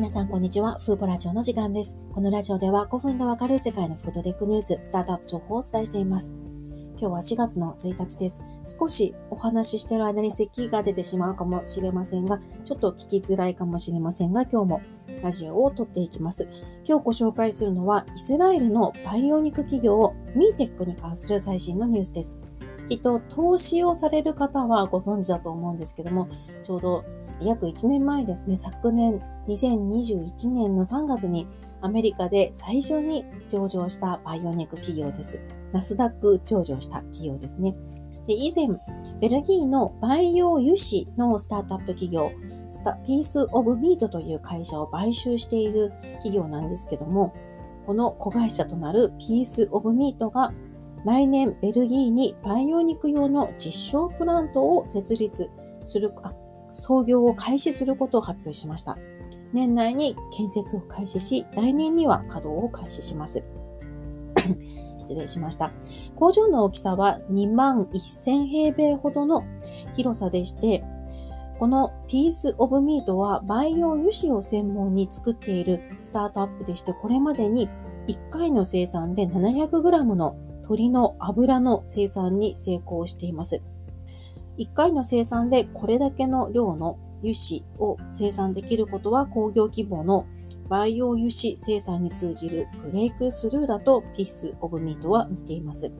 [0.00, 0.78] 皆さん、こんにちは。
[0.78, 1.98] フーポラジオの時間です。
[2.14, 6.32] このラジオでは5分でわかる世界のフードテックニュース、スタートアップ情報をお伝えしています。
[6.98, 8.42] 今日は4月の1日です。
[8.64, 14.80] 少しお話ししている間に咳が出てしまうかもしれませんが、ちょっと聞きづらいかもしれませんが、今日も
[15.22, 16.48] ラジオを撮っていきます。
[16.88, 22.40] 今日ご紹介するのは、イスラエルの培養肉企業ミーテックに関する最新のニュースです。
[22.88, 26.26] きっと投資をされる方はご存知だと思うんですけども、
[26.62, 27.04] ちょうど
[27.46, 31.46] 約1年前ですね、昨年2021年の3月に
[31.80, 35.40] アメリカで最初に上場したバイオニック企業です。
[35.72, 37.74] ナスダック上場した企業ですね。
[38.26, 38.68] で以前、
[39.20, 42.30] ベルギーの培養油脂のスタートアップ企業、
[42.70, 47.32] スタ Peace of Meat という会社を買収している企業なんですけども、
[47.86, 50.52] この子会社となる Peace of Meatが
[51.04, 55.50] 来年ベルギーに培養肉用の実証プラントを設立
[55.84, 56.32] する、あ、
[56.72, 58.98] 創業を開始することを発表しました。
[59.52, 63.44] 年内に建設を開始し、来年には稼働を開始します。
[64.98, 65.72] 失礼しました。
[66.14, 69.44] 工場の大きさは2万1000平米ほどの
[69.94, 70.84] 広さでして、
[71.58, 77.68] このピースオブミートは培養油脂を専門に作っているスタートアップでして、これまでに
[78.08, 83.62] 1回の生産で 700g の鶏の油の生産に成功しています。
[84.60, 90.26] 1回の生産でこれだけの量の油脂を生産できることは工業規模の
[90.68, 95.92] 培養油脂生産に通じるブレイクスルーだとピースオブミートは見ています。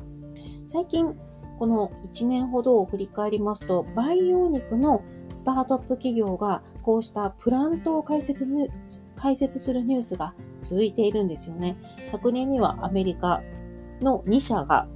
[0.67, 1.17] 最近、
[1.59, 5.03] この1年ほどを振り返りますと、培養肉の
[5.33, 8.47] スタートアップ企業がこうしたプラントを開設
[9.17, 11.77] 開設するニュースが続いているんですよね。
[12.07, 13.43] 昨年にはアメリカ
[14.01, 14.87] の2社が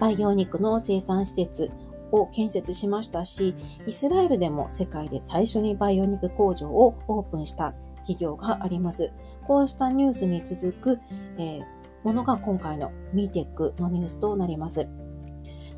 [0.00, 1.70] 培養肉の生産施設
[2.12, 3.54] を建設しましたし、
[3.86, 9.12] イスラエルでも世界で最初に培養肉工場をオープンした企業があります。
[9.44, 11.00] こうしたニュースに続く、
[11.38, 11.64] えー、
[12.04, 14.88] ものが今回のミーテックのニュースとなります。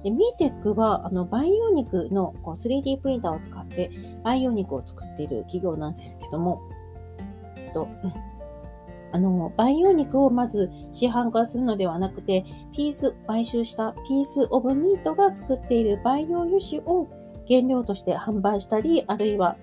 [0.03, 3.91] でミーテックは、あの、培養肉のこう 3D プリンターを使って
[4.25, 6.63] 培養肉を作っている企業なんですけども、
[7.57, 7.87] えっと、
[9.13, 17.09] あの、培養肉をまず市販化するのではなくて、ピース、買収したピースオブミートが作っている培養油脂を
[17.49, 19.57] 原料として販売したり、あるいは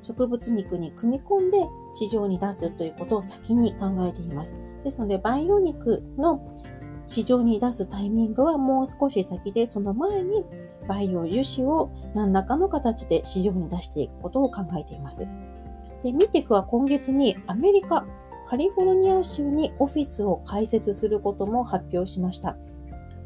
[0.00, 1.58] 植物肉に組み込んで
[1.94, 4.60] 市場に出すということを先に考えています。
[4.84, 6.46] ですので、培養肉の
[7.06, 10.44] 市場に出すタイミングはもう少し先で、その前に
[10.88, 15.28] 培養油脂を何らかの形で市場に出していくことを考えています。
[16.02, 18.06] で、ミテクは今月にアメリカ、
[18.46, 22.56] カリフォルニア州にオフィスを開設することも発表しました。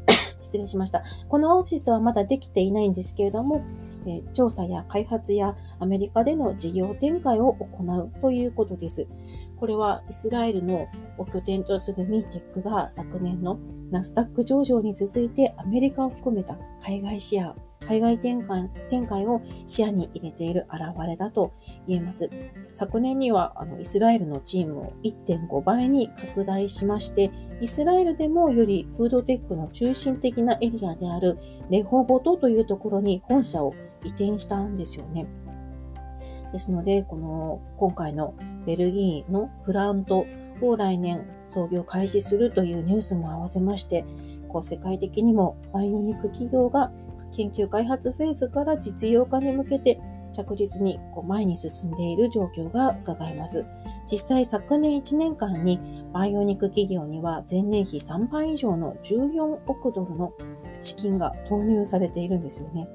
[0.41, 1.03] 失礼しました。
[1.27, 3.61] このオフィスはまだできていないんですけれども、
[4.05, 9.07] え、調査や開発やアメリカでの事業展開を行うということです。
[9.59, 13.59] これはイスラエルのを拠点とするミーテックが昨年の
[13.91, 21.53] ナスダック上場に続いてアメリカを含めた海外シェア海外展開展開を視野に入れている表れだと
[21.87, 22.29] 言えます。
[22.71, 31.37] 昨年にはあのイスラエルのチームを1.5倍に拡大しまして、イスラエルでもよりフードテックの中心的なエリアである
[31.69, 33.73] レホボトというところに本社を
[34.03, 35.27] 移転したんですよね。
[36.51, 38.33] ですので、この今回の
[38.65, 40.25] ベルギーのプラント
[40.61, 44.05] を来年創業開始するというニュースも合わせまして、
[44.47, 46.91] こう世界的にもバイオニック企業が
[47.35, 49.99] 研究開発フェーズから実用化に向けて
[50.31, 53.65] 着実にこう前に進んでいる状況が伺えます。
[54.09, 55.79] 実際昨年1年間に
[56.13, 60.31] バイオニック企業には前年比3倍以上の14億ドルの
[60.79, 62.87] 資金が投入されているんですよね。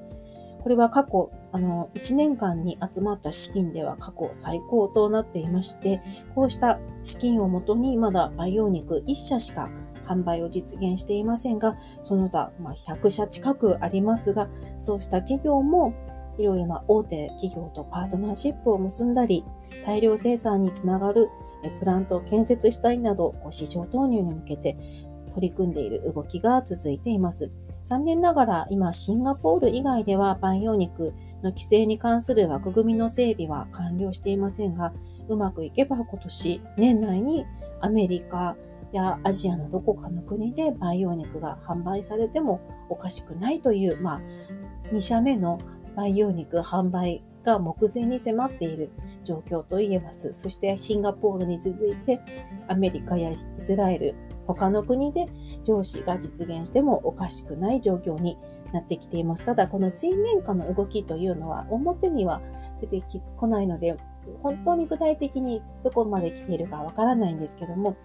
[0.63, 6.01] これは過去、あの、1年間に集まった資金では過去最高となっていまして、
[6.35, 9.69] こうした資金をもとにまだ培養肉1社しか
[10.13, 15.93] 販売を実現していませんが、その他、まあ、100社近くありますが、そうした企業も
[16.37, 19.43] いろいろな大手企業とパートナーシップを結んだり、
[19.85, 21.29] 大量生産につながる
[21.79, 24.77] プラントを建設したりなど、市場投入に向けて
[25.29, 27.51] 取り組んでいる動きが続いています。
[27.83, 34.93] 残念ながら今シンガポール以外では培養肉の規制に関する枠組みの整備は完了していませんが、
[35.27, 37.45] うまくいけば今年年内に
[37.81, 38.55] アメリカ、
[38.93, 44.21] やアジアのどこかの国で培養肉が販売されてもおかしくないという、まあ、
[44.91, 45.59] 2社目の
[45.95, 48.91] 培養肉販売が目前に迫っている
[49.23, 50.31] 状況と言えます。
[50.31, 52.21] そしてシンガポールに続いて
[52.67, 54.15] アメリカやイスラエル、
[54.47, 55.27] 他の国で
[55.63, 58.37] 上司が実現してもおかしくない状況に
[58.71, 59.43] なってきています。
[59.43, 62.41] ただ、この水面下の動きというのは表には
[62.81, 63.03] 出て
[63.35, 63.97] こないので、
[64.41, 67.95] 本当に具体的にどこまで来ているかわからないんですけども、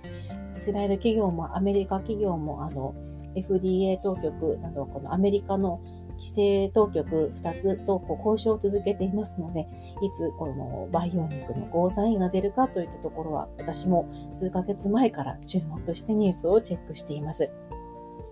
[0.55, 2.95] イスラエル企業もアメリカ企業もあの
[3.35, 5.81] FDA 当局など、このアメリカの
[6.19, 9.61] 規制当局2つとこう交渉を続けていますので、
[10.03, 17.51] いつこの培養肉のゴーサインが出るかといったところは、私も数ヶ月前から注目してニュースをチェックしています。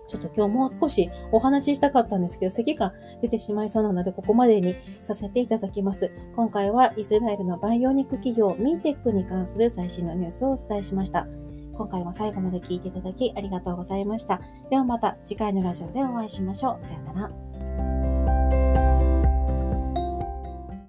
[0.07, 6.11] ちょっと今日もう少しお話ししたかったんですけど、咳が出てしまいそうなので、ここまでにさせていただきます。
[6.35, 11.27] 今回はイスラエルの培養肉企業ミーテックに関する最新のニュースをお伝えしました。
[11.73, 14.41] 今回も最後まで聞いていただきありがとうございました。
[14.69, 16.85] ではまた次回のラジオでお会いしましょう。
[16.85, 17.46] さようなら。